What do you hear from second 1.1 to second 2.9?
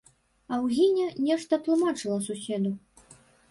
нешта тлумачыла суседу.